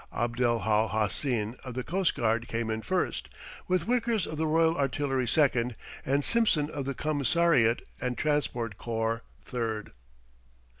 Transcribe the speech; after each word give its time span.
Abdel 0.11 0.61
Hal 0.61 0.87
Hassin 0.87 1.57
of 1.63 1.75
the 1.75 1.83
Coast 1.83 2.15
Guard 2.15 2.47
came 2.47 2.71
in 2.71 2.81
first, 2.81 3.29
with 3.67 3.85
Wickers 3.87 4.25
of 4.25 4.39
the 4.39 4.47
Royal 4.47 4.75
Artillery 4.75 5.27
second, 5.27 5.75
and 6.03 6.25
Simpson 6.25 6.71
of 6.71 6.85
the 6.85 6.95
commissariat 6.95 7.83
and 8.01 8.17
transport 8.17 8.79
corps 8.79 9.21
third. 9.45 9.91